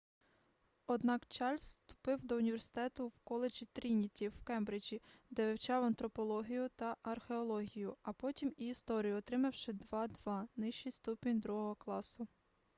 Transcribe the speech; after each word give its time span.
однак 0.87 1.27
чарльз 1.27 1.61
вступив 1.77 2.23
до 2.25 2.35
університету 2.37 3.07
в 3.07 3.19
коледжі 3.19 3.65
трініті 3.73 4.27
в 4.27 4.43
кембриджі 4.43 5.01
де 5.29 5.45
вивчав 5.45 5.83
антропологію 5.83 6.69
та 6.75 6.95
археологію 7.03 7.97
а 8.03 8.13
потім 8.13 8.53
і 8.57 8.67
історію 8.67 9.17
отримавши 9.17 9.71
2:2 9.71 10.47
нижчий 10.55 10.91
ступінь 10.91 11.39
другого 11.39 11.75
класу 11.75 12.27